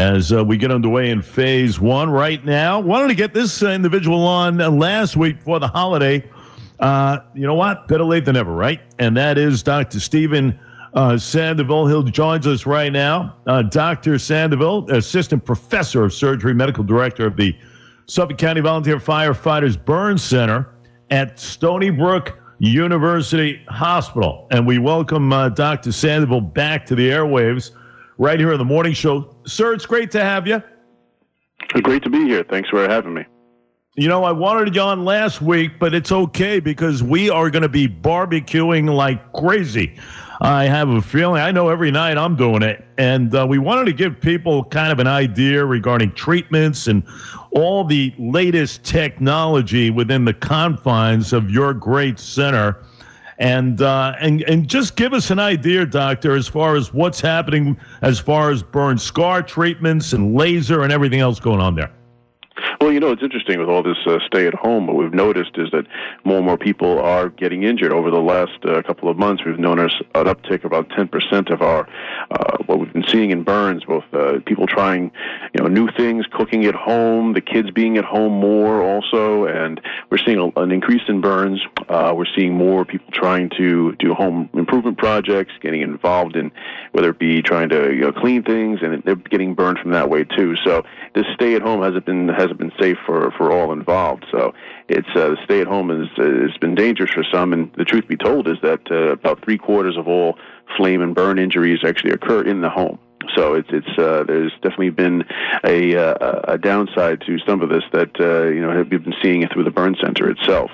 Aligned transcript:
as 0.00 0.32
uh, 0.32 0.42
we 0.42 0.56
get 0.56 0.72
underway 0.72 1.10
in 1.10 1.20
phase 1.20 1.78
one 1.78 2.08
right 2.08 2.42
now. 2.42 2.80
Wanted 2.80 3.08
to 3.08 3.14
get 3.14 3.34
this 3.34 3.62
uh, 3.62 3.68
individual 3.68 4.26
on 4.26 4.58
uh, 4.58 4.70
last 4.70 5.14
week 5.14 5.36
before 5.36 5.58
the 5.58 5.68
holiday. 5.68 6.26
Uh, 6.78 7.18
you 7.34 7.46
know 7.46 7.54
what? 7.54 7.86
Better 7.86 8.04
late 8.04 8.24
than 8.24 8.34
ever, 8.34 8.50
right? 8.50 8.80
And 8.98 9.14
that 9.18 9.36
is 9.36 9.62
Dr. 9.62 10.00
Steven 10.00 10.58
uh, 10.94 11.18
Sandoval. 11.18 11.86
He 11.86 12.10
joins 12.10 12.46
us 12.46 12.64
right 12.64 12.90
now. 12.90 13.36
Uh, 13.46 13.60
Dr. 13.60 14.18
Sandoval, 14.18 14.90
Assistant 14.90 15.44
Professor 15.44 16.02
of 16.02 16.14
Surgery, 16.14 16.54
Medical 16.54 16.82
Director 16.82 17.26
of 17.26 17.36
the 17.36 17.54
Suffolk 18.06 18.38
County 18.38 18.62
Volunteer 18.62 18.96
Firefighters 18.96 19.84
Burn 19.84 20.16
Center 20.16 20.66
at 21.10 21.38
Stony 21.38 21.90
Brook 21.90 22.38
University 22.58 23.62
Hospital. 23.68 24.48
And 24.50 24.66
we 24.66 24.78
welcome 24.78 25.28
Dr. 25.28 25.92
Sandoval 25.92 26.40
back 26.40 26.86
to 26.86 26.94
the 26.94 27.10
airwaves 27.10 27.72
right 28.20 28.38
here 28.38 28.52
on 28.52 28.58
the 28.58 28.64
morning 28.64 28.92
show. 28.92 29.34
Sir, 29.46 29.72
it's 29.72 29.86
great 29.86 30.10
to 30.10 30.22
have 30.22 30.46
you. 30.46 30.62
Great 31.82 32.02
to 32.02 32.10
be 32.10 32.24
here. 32.24 32.44
Thanks 32.44 32.68
for 32.68 32.86
having 32.86 33.14
me. 33.14 33.24
You 33.96 34.08
know, 34.08 34.24
I 34.24 34.30
wanted 34.30 34.74
you 34.74 34.82
on 34.82 35.04
last 35.04 35.40
week, 35.40 35.78
but 35.80 35.94
it's 35.94 36.12
okay 36.12 36.60
because 36.60 37.02
we 37.02 37.30
are 37.30 37.50
going 37.50 37.62
to 37.62 37.68
be 37.68 37.88
barbecuing 37.88 38.94
like 38.94 39.32
crazy. 39.32 39.96
I 40.42 40.64
have 40.64 40.90
a 40.90 41.02
feeling, 41.02 41.40
I 41.40 41.50
know 41.50 41.70
every 41.70 41.90
night 41.90 42.16
I'm 42.18 42.36
doing 42.36 42.62
it. 42.62 42.84
And 42.98 43.34
uh, 43.34 43.46
we 43.48 43.58
wanted 43.58 43.86
to 43.86 43.92
give 43.92 44.20
people 44.20 44.64
kind 44.64 44.92
of 44.92 44.98
an 44.98 45.06
idea 45.06 45.64
regarding 45.64 46.12
treatments 46.12 46.88
and 46.88 47.02
all 47.52 47.84
the 47.84 48.14
latest 48.18 48.84
technology 48.84 49.90
within 49.90 50.24
the 50.26 50.34
confines 50.34 51.32
of 51.32 51.50
your 51.50 51.72
great 51.72 52.18
center 52.18 52.84
and 53.40 53.80
uh, 53.80 54.14
and 54.20 54.42
and 54.42 54.68
just 54.68 54.96
give 54.96 55.14
us 55.14 55.30
an 55.30 55.38
idea, 55.38 55.86
doctor, 55.86 56.36
as 56.36 56.46
far 56.46 56.76
as 56.76 56.92
what's 56.92 57.20
happening 57.20 57.76
as 58.02 58.20
far 58.20 58.50
as 58.50 58.62
burn 58.62 58.98
scar 58.98 59.42
treatments 59.42 60.12
and 60.12 60.34
laser 60.34 60.82
and 60.82 60.92
everything 60.92 61.20
else 61.20 61.40
going 61.40 61.60
on 61.60 61.74
there. 61.74 61.90
Well, 62.80 62.92
you 62.92 62.98
know, 62.98 63.12
it's 63.12 63.22
interesting 63.22 63.60
with 63.60 63.68
all 63.68 63.82
this 63.82 63.98
uh, 64.06 64.20
stay 64.26 64.46
at 64.46 64.54
home. 64.54 64.86
What 64.86 64.96
we've 64.96 65.12
noticed 65.12 65.58
is 65.58 65.70
that 65.72 65.84
more 66.24 66.38
and 66.38 66.46
more 66.46 66.56
people 66.56 66.98
are 66.98 67.28
getting 67.28 67.62
injured. 67.62 67.92
Over 67.92 68.10
the 68.10 68.20
last 68.20 68.52
uh, 68.64 68.80
couple 68.80 69.10
of 69.10 69.18
months, 69.18 69.44
we've 69.44 69.58
noticed 69.58 69.96
an 70.14 70.24
uptick 70.24 70.64
about 70.64 70.88
10% 70.88 71.52
of 71.52 71.60
our, 71.60 71.86
uh, 72.30 72.56
what 72.64 72.80
we've 72.80 72.92
been 72.94 73.04
seeing 73.06 73.32
in 73.32 73.42
burns, 73.42 73.84
both 73.84 74.04
uh, 74.14 74.38
people 74.46 74.66
trying, 74.66 75.12
you 75.52 75.62
know, 75.62 75.68
new 75.68 75.90
things, 75.94 76.24
cooking 76.32 76.64
at 76.64 76.74
home, 76.74 77.34
the 77.34 77.42
kids 77.42 77.70
being 77.70 77.98
at 77.98 78.04
home 78.06 78.32
more 78.32 78.82
also, 78.82 79.44
and 79.44 79.78
we're 80.08 80.16
seeing 80.16 80.38
a, 80.38 80.60
an 80.60 80.72
increase 80.72 81.02
in 81.06 81.20
burns. 81.20 81.60
Uh, 81.90 82.14
we're 82.16 82.24
seeing 82.34 82.54
more 82.54 82.86
people 82.86 83.12
trying 83.12 83.50
to 83.58 83.94
do 83.96 84.14
home 84.14 84.48
improvement 84.54 84.96
projects, 84.96 85.52
getting 85.60 85.82
involved 85.82 86.34
in 86.34 86.50
whether 86.92 87.10
it 87.10 87.18
be 87.18 87.42
trying 87.42 87.68
to 87.68 87.92
you 87.92 88.00
know, 88.00 88.12
clean 88.12 88.42
things, 88.42 88.80
and 88.80 89.02
they're 89.04 89.16
getting 89.16 89.54
burned 89.54 89.78
from 89.78 89.90
that 89.90 90.08
way 90.08 90.24
too. 90.24 90.56
So 90.64 90.82
this 91.14 91.26
stay 91.34 91.54
at 91.56 91.60
home 91.60 91.82
hasn't 91.82 92.06
been 92.06 92.28
hasn't 92.28 92.56
been 92.56 92.69
safe 92.78 92.98
for 93.06 93.30
for 93.32 93.52
all 93.52 93.72
involved. 93.72 94.26
So 94.30 94.54
it's 94.88 95.08
uh, 95.14 95.34
stay 95.44 95.60
at 95.60 95.66
home 95.66 95.88
has 95.90 96.08
has 96.16 96.56
been 96.58 96.74
dangerous 96.74 97.10
for 97.10 97.24
some, 97.32 97.52
and 97.52 97.72
the 97.74 97.84
truth 97.84 98.06
be 98.08 98.16
told 98.16 98.48
is 98.48 98.58
that 98.62 98.80
uh, 98.90 99.12
about 99.12 99.44
three 99.44 99.58
quarters 99.58 99.96
of 99.96 100.08
all 100.08 100.38
flame 100.76 101.02
and 101.02 101.14
burn 101.14 101.38
injuries 101.38 101.80
actually 101.84 102.12
occur 102.12 102.42
in 102.42 102.60
the 102.60 102.70
home. 102.70 102.98
So 103.36 103.54
it's 103.54 103.68
it's 103.70 103.98
uh, 103.98 104.24
there's 104.26 104.52
definitely 104.62 104.90
been 104.90 105.24
a 105.64 105.96
uh, 105.96 106.40
a 106.44 106.58
downside 106.58 107.20
to 107.26 107.38
some 107.46 107.60
of 107.62 107.68
this 107.68 107.84
that 107.92 108.18
uh, 108.20 108.48
you 108.48 108.60
know 108.60 108.84
we've 108.90 109.04
been 109.04 109.14
seeing 109.22 109.42
it 109.42 109.52
through 109.52 109.64
the 109.64 109.70
burn 109.70 109.96
center 110.02 110.30
itself. 110.30 110.70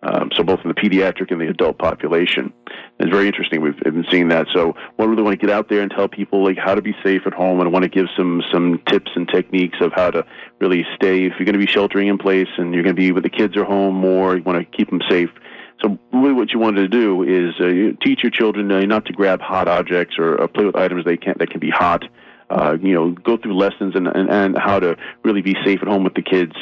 Um, 0.00 0.30
so 0.36 0.44
both 0.44 0.60
in 0.62 0.68
the 0.68 0.74
pediatric 0.74 1.32
and 1.32 1.40
the 1.40 1.48
adult 1.48 1.78
population. 1.78 2.52
It's 3.00 3.10
very 3.10 3.26
interesting. 3.26 3.60
We've 3.60 3.78
been 3.80 4.06
seeing 4.10 4.28
that. 4.28 4.46
So 4.54 4.74
I 4.98 5.04
really 5.04 5.22
want 5.22 5.38
to 5.38 5.46
get 5.46 5.52
out 5.52 5.68
there 5.68 5.80
and 5.80 5.90
tell 5.90 6.06
people 6.06 6.44
like 6.44 6.56
how 6.56 6.76
to 6.76 6.82
be 6.82 6.94
safe 7.02 7.22
at 7.26 7.32
home, 7.32 7.58
and 7.58 7.68
I 7.68 7.72
want 7.72 7.82
to 7.82 7.88
give 7.88 8.06
some 8.16 8.42
some 8.52 8.80
tips 8.86 9.10
and 9.16 9.28
techniques 9.28 9.78
of 9.80 9.92
how 9.92 10.10
to 10.12 10.24
really 10.60 10.86
stay. 10.94 11.24
If 11.24 11.32
you're 11.38 11.46
going 11.46 11.58
to 11.58 11.64
be 11.64 11.66
sheltering 11.66 12.06
in 12.06 12.16
place 12.16 12.48
and 12.58 12.72
you're 12.72 12.84
going 12.84 12.94
to 12.94 13.00
be 13.00 13.10
with 13.10 13.24
the 13.24 13.30
kids 13.30 13.56
at 13.56 13.64
home 13.64 13.96
more, 13.96 14.36
you 14.36 14.42
want 14.44 14.58
to 14.58 14.76
keep 14.76 14.88
them 14.88 15.02
safe. 15.08 15.30
So 15.82 15.98
really, 16.12 16.32
what 16.32 16.52
you 16.52 16.60
want 16.60 16.76
to 16.76 16.88
do 16.88 17.22
is 17.24 17.54
uh, 17.60 17.96
teach 18.04 18.22
your 18.22 18.30
children 18.30 18.70
uh, 18.70 18.80
not 18.80 19.04
to 19.06 19.12
grab 19.12 19.40
hot 19.40 19.66
objects 19.66 20.16
or 20.18 20.40
uh, 20.40 20.46
play 20.46 20.64
with 20.64 20.76
items 20.76 21.04
they 21.04 21.16
can 21.16 21.34
that 21.38 21.50
can 21.50 21.60
be 21.60 21.70
hot. 21.70 22.04
Uh, 22.50 22.76
you 22.80 22.94
know, 22.94 23.10
go 23.10 23.36
through 23.36 23.56
lessons 23.56 23.94
and, 23.94 24.06
and 24.06 24.30
and 24.30 24.58
how 24.58 24.78
to 24.78 24.96
really 25.24 25.42
be 25.42 25.54
safe 25.64 25.80
at 25.82 25.88
home 25.88 26.04
with 26.04 26.14
the 26.14 26.22
kids. 26.22 26.52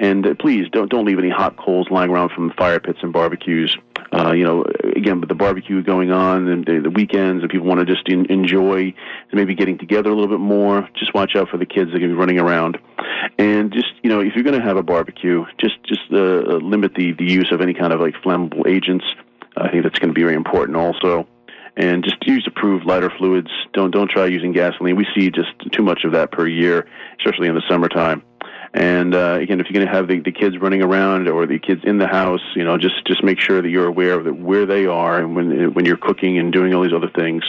And 0.00 0.26
uh, 0.26 0.34
please 0.38 0.68
don't 0.70 0.90
don't 0.90 1.04
leave 1.04 1.18
any 1.18 1.30
hot 1.30 1.56
coals 1.56 1.88
lying 1.90 2.10
around 2.10 2.30
from 2.30 2.52
fire 2.52 2.80
pits 2.80 2.98
and 3.02 3.12
barbecues. 3.12 3.76
Uh, 4.12 4.32
you 4.32 4.44
know, 4.44 4.64
again, 4.96 5.20
with 5.20 5.28
the 5.28 5.34
barbecue 5.34 5.82
going 5.82 6.10
on 6.10 6.48
and 6.48 6.64
the, 6.64 6.80
the 6.80 6.90
weekends, 6.90 7.42
and 7.42 7.50
people 7.50 7.66
want 7.66 7.80
to 7.80 7.84
just 7.84 8.08
in, 8.08 8.24
enjoy 8.26 8.94
maybe 9.32 9.54
getting 9.54 9.76
together 9.76 10.10
a 10.10 10.14
little 10.14 10.28
bit 10.28 10.40
more. 10.40 10.88
Just 10.94 11.12
watch 11.12 11.36
out 11.36 11.50
for 11.50 11.58
the 11.58 11.66
kids 11.66 11.90
that 11.90 11.96
are 11.96 11.98
going 11.98 12.10
to 12.10 12.14
be 12.14 12.18
running 12.18 12.38
around, 12.38 12.78
and 13.38 13.72
just 13.72 13.92
you 14.02 14.08
know, 14.08 14.20
if 14.20 14.34
you're 14.34 14.44
going 14.44 14.58
to 14.58 14.64
have 14.64 14.76
a 14.76 14.82
barbecue, 14.82 15.44
just 15.60 15.82
just 15.84 16.02
uh, 16.12 16.16
limit 16.16 16.94
the 16.94 17.12
the 17.12 17.24
use 17.24 17.50
of 17.52 17.60
any 17.60 17.74
kind 17.74 17.92
of 17.92 18.00
like 18.00 18.14
flammable 18.24 18.66
agents. 18.66 19.04
I 19.56 19.70
think 19.70 19.82
that's 19.82 19.98
going 19.98 20.10
to 20.10 20.14
be 20.14 20.22
very 20.22 20.36
important 20.36 20.76
also 20.76 21.26
and 21.78 22.02
just 22.02 22.16
use 22.26 22.44
approved 22.46 22.84
lighter 22.84 23.10
fluids. 23.16 23.50
Don't 23.72 23.92
don't 23.92 24.10
try 24.10 24.26
using 24.26 24.52
gasoline. 24.52 24.96
We 24.96 25.06
see 25.14 25.30
just 25.30 25.50
too 25.72 25.82
much 25.82 26.04
of 26.04 26.12
that 26.12 26.32
per 26.32 26.46
year, 26.46 26.88
especially 27.18 27.48
in 27.48 27.54
the 27.54 27.62
summertime. 27.68 28.22
And 28.74 29.14
uh, 29.14 29.38
again, 29.40 29.60
if 29.60 29.66
you're 29.66 29.74
going 29.74 29.86
to 29.86 29.92
have 29.92 30.08
the, 30.08 30.20
the 30.20 30.32
kids 30.32 30.58
running 30.58 30.82
around 30.82 31.28
or 31.28 31.46
the 31.46 31.58
kids 31.58 31.82
in 31.84 31.98
the 31.98 32.06
house, 32.06 32.42
you 32.54 32.64
know, 32.64 32.76
just 32.76 33.06
just 33.06 33.24
make 33.24 33.40
sure 33.40 33.62
that 33.62 33.68
you're 33.68 33.86
aware 33.86 34.14
of 34.14 34.24
the, 34.24 34.32
where 34.32 34.66
they 34.66 34.86
are 34.86 35.18
and 35.18 35.34
when 35.34 35.74
when 35.74 35.84
you're 35.84 35.96
cooking 35.96 36.38
and 36.38 36.52
doing 36.52 36.74
all 36.74 36.82
these 36.82 36.92
other 36.92 37.10
things. 37.10 37.42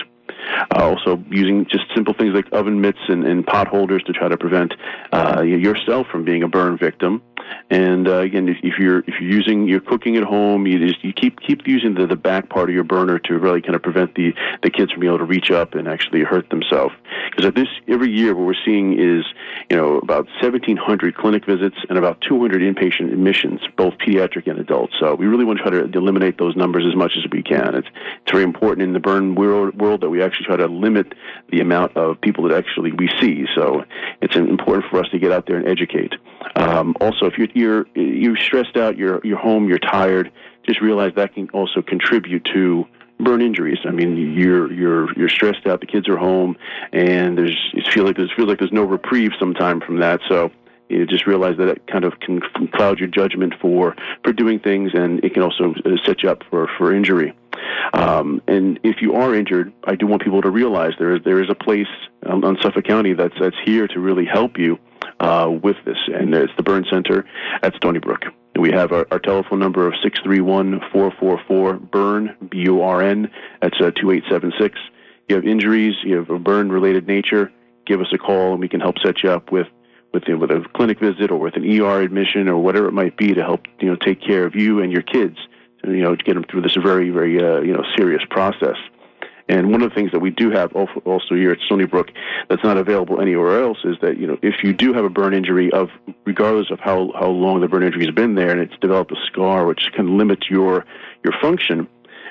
Uh, 0.75 0.83
also, 0.83 1.23
using 1.29 1.65
just 1.65 1.83
simple 1.95 2.13
things 2.13 2.33
like 2.33 2.45
oven 2.51 2.81
mitts 2.81 2.99
and, 3.07 3.25
and 3.25 3.45
pot 3.45 3.67
holders 3.67 4.03
to 4.03 4.13
try 4.13 4.27
to 4.27 4.37
prevent 4.37 4.73
uh, 5.11 5.41
yourself 5.41 6.07
from 6.07 6.23
being 6.23 6.43
a 6.43 6.47
burn 6.47 6.77
victim. 6.77 7.21
And 7.69 8.07
uh, 8.07 8.19
again, 8.19 8.49
if, 8.49 8.57
if, 8.63 8.79
you're 8.79 8.99
if 8.99 9.15
you're 9.19 9.31
using 9.31 9.67
you're 9.67 9.79
cooking 9.79 10.17
at 10.17 10.23
home, 10.23 10.65
you 10.67 10.79
just 10.87 11.03
you 11.03 11.13
keep 11.13 11.39
keep 11.39 11.67
using 11.67 11.93
the, 11.93 12.07
the 12.07 12.15
back 12.15 12.49
part 12.49 12.69
of 12.69 12.75
your 12.75 12.83
burner 12.83 13.19
to 13.19 13.37
really 13.37 13.61
kind 13.61 13.75
of 13.75 13.83
prevent 13.83 14.15
the 14.15 14.33
the 14.63 14.69
kids 14.69 14.91
from 14.91 15.01
being 15.01 15.11
able 15.11 15.19
to 15.19 15.25
reach 15.25 15.51
up 15.51 15.75
and 15.75 15.87
actually 15.87 16.23
hurt 16.23 16.49
themselves. 16.49 16.93
Because 17.29 17.53
this 17.53 17.67
every 17.87 18.11
year, 18.11 18.35
what 18.35 18.45
we're 18.45 18.65
seeing 18.65 18.93
is 18.93 19.25
you 19.69 19.77
know 19.77 19.97
about 19.97 20.25
1,700 20.41 21.15
clinic 21.15 21.45
visits 21.45 21.77
and 21.89 21.97
about 21.97 22.21
200 22.21 22.61
inpatient 22.61 23.11
admissions, 23.11 23.61
both 23.77 23.93
pediatric 23.97 24.47
and 24.47 24.59
adult. 24.59 24.91
So 24.99 25.15
we 25.15 25.25
really 25.25 25.45
want 25.45 25.59
to 25.59 25.63
try 25.63 25.71
to 25.71 25.97
eliminate 25.97 26.37
those 26.37 26.55
numbers 26.55 26.85
as 26.87 26.95
much 26.95 27.13
as 27.17 27.29
we 27.31 27.43
can. 27.43 27.75
It's 27.75 27.87
it's 28.21 28.31
very 28.31 28.43
important 28.43 28.83
in 28.83 28.93
the 28.93 28.99
burn 28.99 29.35
world, 29.35 29.79
world 29.79 30.01
that 30.01 30.09
we 30.09 30.21
actually 30.21 30.45
try 30.45 30.57
to 30.57 30.67
limit 30.67 31.13
the 31.49 31.61
amount 31.61 31.97
of 31.97 32.19
people 32.21 32.47
that 32.47 32.55
actually 32.55 32.91
we 32.91 33.09
see. 33.19 33.45
So 33.55 33.83
it's 34.21 34.35
important 34.35 34.85
for 34.91 34.99
us 34.99 35.09
to 35.09 35.19
get 35.19 35.31
out 35.31 35.47
there 35.47 35.57
and 35.57 35.67
educate. 35.67 36.13
Um, 36.55 36.95
also, 37.01 37.25
if 37.25 37.37
you're, 37.39 37.47
you're 37.53 37.87
you're 37.95 38.37
stressed 38.37 38.77
out, 38.77 38.97
you're 38.97 39.21
you're 39.23 39.37
home, 39.37 39.67
you're 39.67 39.79
tired, 39.79 40.31
just 40.65 40.81
realize 40.81 41.13
that 41.15 41.33
can 41.33 41.49
also 41.49 41.81
contribute 41.81 42.45
to 42.53 42.85
burn 43.19 43.41
injuries. 43.41 43.79
I 43.85 43.91
mean, 43.91 44.33
you're 44.33 44.71
you're 44.71 45.13
you're 45.17 45.29
stressed 45.29 45.65
out. 45.67 45.79
The 45.79 45.87
kids 45.87 46.07
are 46.09 46.17
home, 46.17 46.57
and 46.91 47.37
there's 47.37 47.57
it 47.73 47.87
feels 47.91 48.07
like 48.07 48.17
there's 48.17 48.31
feels 48.35 48.47
like 48.47 48.59
there's 48.59 48.71
no 48.71 48.83
reprieve 48.83 49.31
sometime 49.39 49.81
from 49.81 49.99
that. 49.99 50.19
So 50.27 50.51
you 50.89 51.05
just 51.05 51.27
realize 51.27 51.57
that 51.57 51.67
it 51.67 51.87
kind 51.87 52.03
of 52.03 52.19
can 52.19 52.41
cloud 52.73 52.99
your 52.99 53.07
judgment 53.07 53.53
for 53.61 53.95
for 54.23 54.33
doing 54.33 54.59
things, 54.59 54.91
and 54.93 55.23
it 55.23 55.33
can 55.33 55.43
also 55.43 55.73
uh, 55.85 55.89
set 56.05 56.23
you 56.23 56.29
up 56.29 56.43
for 56.49 56.69
for 56.77 56.93
injury. 56.93 57.33
Um, 57.93 58.41
and 58.47 58.79
if 58.83 59.01
you 59.01 59.13
are 59.15 59.33
injured, 59.35 59.73
I 59.85 59.95
do 59.95 60.07
want 60.07 60.23
people 60.23 60.41
to 60.41 60.49
realize 60.49 60.93
there 60.97 61.15
is 61.15 61.23
there 61.23 61.41
is 61.41 61.49
a 61.49 61.55
place 61.55 61.87
on, 62.25 62.43
on 62.43 62.57
Suffolk 62.61 62.85
County 62.85 63.13
that's 63.13 63.35
that's 63.39 63.57
here 63.65 63.87
to 63.87 63.99
really 63.99 64.25
help 64.25 64.57
you 64.57 64.79
uh, 65.19 65.49
with 65.61 65.77
this, 65.85 65.97
and 66.13 66.33
it's 66.33 66.53
the 66.57 66.63
Burn 66.63 66.85
Center 66.89 67.25
at 67.61 67.75
Stony 67.75 67.99
Brook. 67.99 68.23
We 68.57 68.71
have 68.71 68.91
our, 68.91 69.07
our 69.11 69.19
telephone 69.19 69.59
number 69.59 69.87
of 69.87 69.93
six 70.03 70.19
three 70.21 70.41
one 70.41 70.81
four 70.91 71.11
four 71.19 71.41
four 71.47 71.75
burn 71.75 72.35
B 72.49 72.59
U 72.65 72.81
R 72.81 73.01
N. 73.01 73.31
That's 73.61 73.79
uh, 73.79 73.91
two 73.91 74.11
eight 74.11 74.23
seven 74.29 74.51
six. 74.59 74.77
You 75.27 75.35
have 75.35 75.45
injuries, 75.45 75.95
you 76.03 76.17
have 76.17 76.29
a 76.29 76.39
burn 76.39 76.71
related 76.71 77.07
nature. 77.07 77.51
Give 77.85 78.01
us 78.01 78.07
a 78.13 78.17
call, 78.17 78.51
and 78.51 78.59
we 78.59 78.67
can 78.67 78.79
help 78.79 78.95
set 78.99 79.23
you 79.23 79.31
up 79.31 79.51
with 79.51 79.67
with 80.13 80.23
with 80.27 80.51
a 80.51 80.65
clinic 80.75 80.99
visit 80.99 81.31
or 81.31 81.39
with 81.39 81.55
an 81.55 81.63
ER 81.63 82.01
admission 82.01 82.49
or 82.49 82.57
whatever 82.57 82.87
it 82.87 82.93
might 82.93 83.15
be 83.15 83.33
to 83.33 83.41
help 83.41 83.65
you 83.79 83.87
know 83.87 83.95
take 83.95 84.21
care 84.21 84.45
of 84.45 84.55
you 84.55 84.81
and 84.81 84.91
your 84.91 85.03
kids. 85.03 85.37
You 85.83 86.01
know, 86.01 86.13
to 86.13 86.23
get 86.23 86.33
them 86.33 86.43
through 86.43 86.63
this 86.63 86.75
very 86.75 87.09
very 87.09 87.41
uh, 87.41 87.61
you 87.61 87.73
know 87.73 87.83
serious 87.95 88.23
process. 88.29 88.75
And 89.49 89.71
one 89.71 89.81
of 89.81 89.89
the 89.89 89.95
things 89.95 90.11
that 90.11 90.19
we 90.19 90.29
do 90.29 90.51
have 90.51 90.73
also 90.73 91.33
here 91.35 91.51
at 91.51 91.59
Stony 91.65 91.85
Brook 91.85 92.11
that's 92.49 92.63
not 92.63 92.77
available 92.77 93.19
anywhere 93.19 93.61
else 93.61 93.79
is 93.83 93.97
that 94.01 94.17
you 94.17 94.27
know 94.27 94.37
if 94.43 94.63
you 94.63 94.73
do 94.73 94.93
have 94.93 95.03
a 95.03 95.09
burn 95.09 95.33
injury 95.33 95.71
of 95.71 95.89
regardless 96.25 96.69
of 96.69 96.79
how 96.79 97.11
how 97.19 97.29
long 97.29 97.59
the 97.59 97.67
burn 97.67 97.83
injury 97.83 98.05
has 98.05 98.13
been 98.13 98.35
there 98.35 98.51
and 98.51 98.61
it's 98.61 98.79
developed 98.79 99.11
a 99.11 99.15
scar 99.25 99.65
which 99.65 99.89
can 99.95 100.17
limit 100.19 100.45
your 100.49 100.85
your 101.23 101.33
function, 101.41 101.87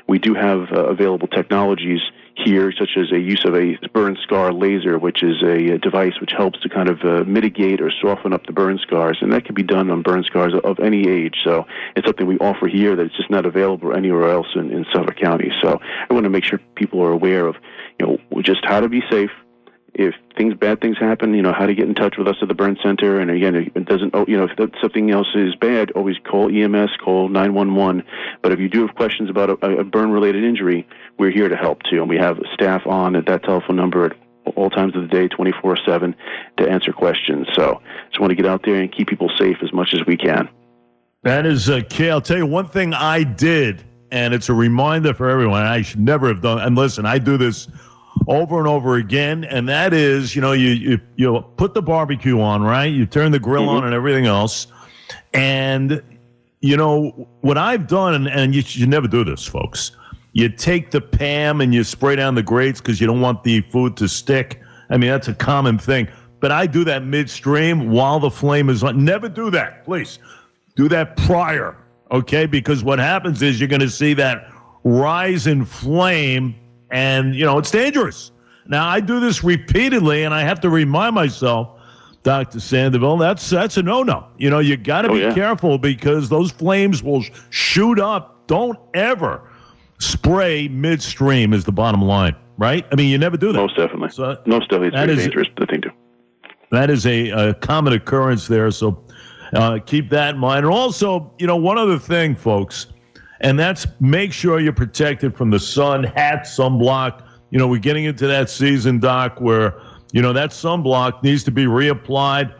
we 0.06 0.18
do 0.20 0.32
have 0.34 0.72
uh, 0.72 0.86
available 0.86 1.26
technologies 1.26 2.00
here, 2.44 2.72
such 2.72 2.90
as 2.96 3.12
a 3.12 3.18
use 3.18 3.44
of 3.44 3.54
a 3.54 3.76
burn 3.92 4.16
scar 4.22 4.52
laser, 4.52 4.98
which 4.98 5.22
is 5.22 5.42
a, 5.42 5.74
a 5.74 5.78
device 5.78 6.14
which 6.20 6.32
helps 6.36 6.60
to 6.60 6.68
kind 6.68 6.88
of 6.88 7.00
uh, 7.02 7.24
mitigate 7.24 7.80
or 7.80 7.90
soften 8.02 8.32
up 8.32 8.46
the 8.46 8.52
burn 8.52 8.78
scars, 8.78 9.18
and 9.20 9.32
that 9.32 9.44
can 9.44 9.54
be 9.54 9.62
done 9.62 9.90
on 9.90 10.02
burn 10.02 10.22
scars 10.24 10.52
of, 10.64 10.78
any 10.80 11.08
age. 11.08 11.34
So 11.44 11.66
it's 11.96 12.06
something 12.06 12.26
we 12.26 12.38
offer 12.38 12.68
here 12.68 12.94
that 12.94 13.06
is 13.06 13.12
just 13.16 13.30
not 13.30 13.44
available 13.44 13.96
anywhere 13.96 14.30
else 14.30 14.46
in, 14.54 14.70
in 14.70 14.86
Suffolk 14.92 15.16
County. 15.16 15.50
So 15.60 15.80
I 16.08 16.14
want 16.14 16.24
to 16.24 16.30
make 16.30 16.44
sure 16.44 16.60
people 16.76 17.02
are 17.02 17.10
aware 17.10 17.46
of, 17.46 17.56
you 17.98 18.06
know, 18.06 18.42
just 18.42 18.64
how 18.64 18.80
to 18.80 18.88
be 18.88 19.02
safe, 19.10 19.30
if 19.94 20.14
things 20.36 20.54
bad 20.54 20.80
things 20.80 20.98
happen, 20.98 21.34
you 21.34 21.42
know 21.42 21.52
how 21.52 21.66
to 21.66 21.74
get 21.74 21.88
in 21.88 21.94
touch 21.94 22.16
with 22.16 22.28
us 22.28 22.36
at 22.40 22.48
the 22.48 22.54
burn 22.54 22.76
center. 22.82 23.20
And 23.20 23.30
again, 23.30 23.54
it 23.56 23.84
doesn't 23.84 24.14
oh, 24.14 24.24
you 24.28 24.36
know 24.36 24.48
if 24.56 24.70
something 24.80 25.10
else 25.10 25.28
is 25.34 25.54
bad, 25.56 25.90
always 25.92 26.16
call 26.18 26.48
EMS, 26.54 26.90
call 27.02 27.28
911. 27.28 28.04
But 28.42 28.52
if 28.52 28.60
you 28.60 28.68
do 28.68 28.86
have 28.86 28.94
questions 28.94 29.30
about 29.30 29.50
a, 29.50 29.80
a 29.80 29.84
burn 29.84 30.10
related 30.10 30.44
injury, 30.44 30.86
we're 31.18 31.30
here 31.30 31.48
to 31.48 31.56
help 31.56 31.82
too, 31.82 32.00
and 32.00 32.08
we 32.08 32.16
have 32.16 32.38
staff 32.54 32.86
on 32.86 33.16
at 33.16 33.26
that 33.26 33.42
telephone 33.42 33.76
number 33.76 34.06
at 34.06 34.12
all 34.56 34.70
times 34.70 34.94
of 34.96 35.02
the 35.02 35.08
day, 35.08 35.28
24 35.28 35.78
7, 35.84 36.14
to 36.58 36.68
answer 36.68 36.92
questions. 36.92 37.46
So 37.54 37.80
just 38.08 38.20
want 38.20 38.30
to 38.30 38.36
get 38.36 38.46
out 38.46 38.62
there 38.64 38.76
and 38.76 38.90
keep 38.90 39.08
people 39.08 39.30
safe 39.36 39.58
as 39.62 39.72
much 39.72 39.94
as 39.94 40.00
we 40.06 40.16
can. 40.16 40.48
That 41.22 41.46
is, 41.46 41.68
uh, 41.68 41.82
I'll 42.00 42.20
tell 42.20 42.38
you 42.38 42.46
one 42.46 42.68
thing 42.68 42.94
I 42.94 43.24
did, 43.24 43.84
and 44.12 44.32
it's 44.32 44.48
a 44.48 44.54
reminder 44.54 45.12
for 45.12 45.28
everyone. 45.28 45.64
I 45.64 45.82
should 45.82 46.00
never 46.00 46.28
have 46.28 46.40
done. 46.40 46.60
And 46.60 46.76
listen, 46.76 47.04
I 47.04 47.18
do 47.18 47.36
this 47.36 47.68
over 48.28 48.58
and 48.58 48.68
over 48.68 48.96
again, 48.96 49.44
and 49.44 49.68
that 49.68 49.94
is, 49.94 50.36
you 50.36 50.42
know, 50.42 50.52
you 50.52 50.70
you 50.70 51.00
you 51.16 51.44
put 51.56 51.74
the 51.74 51.82
barbecue 51.82 52.38
on, 52.40 52.62
right? 52.62 52.92
You 52.92 53.06
turn 53.06 53.32
the 53.32 53.38
grill 53.38 53.62
mm-hmm. 53.62 53.76
on 53.78 53.84
and 53.84 53.94
everything 53.94 54.26
else, 54.26 54.66
and 55.32 56.02
you 56.60 56.76
know 56.76 57.28
what 57.40 57.56
I've 57.56 57.86
done, 57.86 58.14
and, 58.14 58.28
and 58.28 58.54
you 58.54 58.60
should 58.60 58.88
never 58.88 59.08
do 59.08 59.24
this, 59.24 59.46
folks. 59.46 59.92
You 60.32 60.48
take 60.48 60.90
the 60.90 61.00
Pam 61.00 61.60
and 61.60 61.74
you 61.74 61.82
spray 61.82 62.16
down 62.16 62.34
the 62.34 62.42
grates 62.42 62.80
because 62.80 63.00
you 63.00 63.06
don't 63.06 63.20
want 63.20 63.42
the 63.44 63.62
food 63.62 63.96
to 63.96 64.08
stick. 64.08 64.60
I 64.90 64.98
mean, 64.98 65.10
that's 65.10 65.28
a 65.28 65.34
common 65.34 65.78
thing. 65.78 66.08
But 66.40 66.52
I 66.52 66.66
do 66.66 66.84
that 66.84 67.02
midstream 67.02 67.90
while 67.90 68.20
the 68.20 68.30
flame 68.30 68.68
is 68.68 68.84
on. 68.84 69.04
Never 69.04 69.28
do 69.28 69.50
that, 69.50 69.84
please. 69.84 70.18
Do 70.76 70.88
that 70.90 71.16
prior, 71.16 71.76
okay? 72.12 72.46
Because 72.46 72.84
what 72.84 72.98
happens 72.98 73.42
is 73.42 73.58
you're 73.58 73.68
going 73.68 73.80
to 73.80 73.90
see 73.90 74.14
that 74.14 74.48
rise 74.84 75.46
in 75.46 75.64
flame 75.64 76.54
and, 76.90 77.34
you 77.34 77.44
know, 77.44 77.58
it's 77.58 77.70
dangerous. 77.70 78.32
Now, 78.66 78.86
I 78.86 79.00
do 79.00 79.18
this 79.18 79.42
repeatedly, 79.42 80.24
and 80.24 80.34
I 80.34 80.42
have 80.42 80.60
to 80.60 80.70
remind 80.70 81.14
myself, 81.14 81.80
Dr. 82.22 82.60
Sandoval, 82.60 83.16
that's 83.16 83.48
that's 83.48 83.76
a 83.78 83.82
no-no. 83.82 84.26
You 84.36 84.50
know, 84.50 84.58
you 84.58 84.76
got 84.76 85.02
to 85.02 85.08
oh, 85.08 85.14
be 85.14 85.20
yeah. 85.20 85.34
careful 85.34 85.78
because 85.78 86.28
those 86.28 86.50
flames 86.50 87.02
will 87.02 87.24
shoot 87.50 87.98
up. 87.98 88.46
Don't 88.46 88.78
ever 88.92 89.48
spray 89.98 90.68
midstream 90.68 91.52
is 91.52 91.64
the 91.64 91.72
bottom 91.72 92.02
line, 92.02 92.36
right? 92.58 92.86
I 92.92 92.96
mean, 92.96 93.08
you 93.08 93.18
never 93.18 93.36
do 93.36 93.52
that. 93.52 93.58
Most 93.58 93.76
definitely. 93.76 94.10
So 94.10 94.36
Most 94.46 94.68
definitely, 94.68 94.88
it's 94.88 94.96
very 94.96 95.12
is, 95.12 95.18
dangerous 95.18 95.48
the 95.56 95.66
thing 95.66 95.80
to. 95.82 95.92
That 96.70 96.90
is 96.90 97.06
a, 97.06 97.30
a 97.30 97.54
common 97.54 97.94
occurrence 97.94 98.46
there. 98.46 98.70
So 98.70 99.04
uh, 99.54 99.78
keep 99.84 100.10
that 100.10 100.34
in 100.34 100.40
mind. 100.40 100.66
And 100.66 100.74
also, 100.74 101.32
you 101.38 101.46
know, 101.46 101.56
one 101.56 101.78
other 101.78 101.98
thing, 101.98 102.34
folks, 102.34 102.88
and 103.40 103.58
that's 103.58 103.86
make 104.00 104.32
sure 104.32 104.60
you're 104.60 104.72
protected 104.72 105.36
from 105.36 105.50
the 105.50 105.60
sun, 105.60 106.04
hat, 106.04 106.44
sunblock. 106.44 107.24
You 107.50 107.58
know, 107.58 107.68
we're 107.68 107.80
getting 107.80 108.04
into 108.04 108.26
that 108.26 108.50
season, 108.50 108.98
Doc, 108.98 109.40
where, 109.40 109.80
you 110.12 110.22
know, 110.22 110.32
that 110.32 110.50
sunblock 110.50 111.22
needs 111.22 111.44
to 111.44 111.50
be 111.50 111.64
reapplied. 111.64 112.54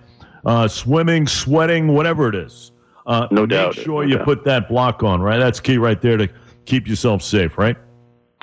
Uh, 0.45 0.69
swimming, 0.69 1.27
sweating, 1.27 1.89
whatever 1.89 2.29
it 2.29 2.35
is. 2.35 2.73
Uh, 3.07 3.27
no 3.31 3.43
make 3.43 3.51
doubt. 3.51 3.77
Make 3.77 3.85
sure 3.85 4.03
no 4.05 4.09
you 4.09 4.17
doubt. 4.17 4.25
put 4.25 4.45
that 4.45 4.69
block 4.69 5.03
on, 5.03 5.21
right? 5.21 5.39
That's 5.39 5.61
key 5.61 5.79
right 5.79 6.01
there 6.01 6.17
to 6.17 6.29
keep 6.65 6.87
yourself 6.87 7.23
safe, 7.23 7.59
right? 7.59 7.77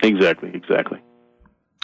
Exactly, 0.04 0.52
exactly. 0.54 1.02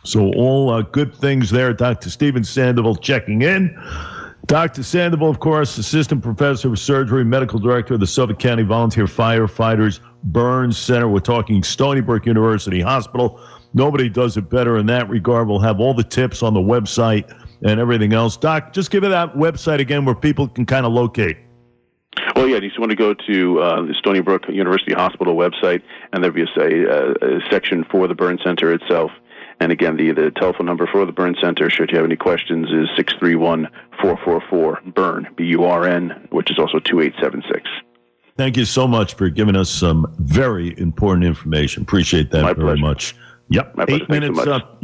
So, 0.03 0.31
all 0.33 0.69
uh, 0.71 0.81
good 0.81 1.15
things 1.15 1.49
there. 1.49 1.73
Dr. 1.73 2.09
Steven 2.09 2.43
Sandoval 2.43 2.95
checking 2.95 3.43
in. 3.43 3.75
Dr. 4.47 4.83
Sandoval, 4.83 5.29
of 5.29 5.39
course, 5.39 5.77
assistant 5.77 6.23
professor 6.23 6.69
of 6.69 6.79
surgery, 6.79 7.23
medical 7.23 7.59
director 7.59 7.93
of 7.93 7.99
the 7.99 8.07
Suffolk 8.07 8.39
County 8.39 8.63
Volunteer 8.63 9.05
Firefighters 9.05 9.99
Burns 10.23 10.77
Center. 10.77 11.07
We're 11.07 11.19
talking 11.19 11.63
Stony 11.63 12.01
Brook 12.01 12.25
University 12.25 12.81
Hospital. 12.81 13.39
Nobody 13.73 14.09
does 14.09 14.37
it 14.37 14.49
better 14.49 14.77
in 14.77 14.85
that 14.87 15.07
regard. 15.09 15.47
We'll 15.47 15.59
have 15.59 15.79
all 15.79 15.93
the 15.93 16.03
tips 16.03 16.43
on 16.43 16.53
the 16.53 16.59
website 16.59 17.33
and 17.63 17.79
everything 17.79 18.13
else. 18.13 18.35
Doc, 18.35 18.73
just 18.73 18.91
give 18.91 19.03
it 19.03 19.09
that 19.09 19.35
website 19.35 19.79
again 19.79 20.03
where 20.03 20.15
people 20.15 20.47
can 20.47 20.65
kind 20.65 20.85
of 20.85 20.91
locate. 20.91 21.37
Well, 22.35 22.47
yeah, 22.47 22.55
you 22.55 22.67
just 22.67 22.79
want 22.79 22.89
to 22.89 22.97
go 22.97 23.13
to 23.13 23.59
uh, 23.61 23.81
the 23.83 23.93
Stony 23.99 24.19
Brook 24.19 24.43
University 24.49 24.93
Hospital 24.93 25.35
website, 25.35 25.81
and 26.11 26.23
there'll 26.23 26.35
be 26.35 26.41
a, 26.41 26.45
a, 26.45 27.37
a 27.37 27.39
section 27.49 27.85
for 27.89 28.07
the 28.07 28.15
burn 28.15 28.37
center 28.43 28.73
itself. 28.73 29.11
And 29.61 29.71
again, 29.71 29.95
the, 29.95 30.11
the 30.11 30.31
telephone 30.31 30.65
number 30.65 30.87
for 30.91 31.05
the 31.05 31.11
Burn 31.11 31.35
Center, 31.39 31.69
should 31.69 31.91
you 31.91 31.97
have 31.97 32.05
any 32.05 32.15
questions, 32.15 32.65
is 32.69 32.89
631 32.97 33.67
444 34.01 34.81
BURN, 34.95 35.27
B 35.37 35.43
U 35.45 35.65
R 35.65 35.85
N, 35.85 36.27
which 36.31 36.49
is 36.49 36.57
also 36.57 36.79
2876. 36.79 37.69
Thank 38.37 38.57
you 38.57 38.65
so 38.65 38.87
much 38.87 39.13
for 39.13 39.29
giving 39.29 39.55
us 39.55 39.69
some 39.69 40.11
very 40.17 40.75
important 40.79 41.25
information. 41.27 41.83
Appreciate 41.83 42.31
that 42.31 42.41
My 42.41 42.53
very 42.53 42.69
pleasure. 42.69 42.81
much. 42.81 43.15
Yep. 43.49 43.75
My 43.75 43.83
Eight 43.87 44.07
pleasure. 44.07 44.07
minutes 44.09 44.43
so 44.43 44.51
up. 44.53 44.83